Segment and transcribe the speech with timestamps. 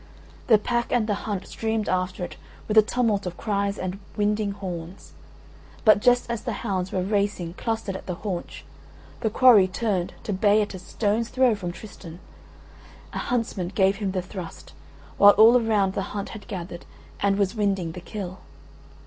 [0.47, 2.35] The pack and the hunt streamed after it
[2.67, 5.11] with a tumult of cries and winding horns,
[5.85, 8.65] but just as the hounds were racing clustered at the haunch,
[9.19, 12.19] the quarry turned to bay at a stones throw from Tristan;
[13.13, 14.73] a huntsman gave him the thrust,
[15.19, 16.85] while all around the hunt had gathered
[17.19, 18.39] and was winding the kill.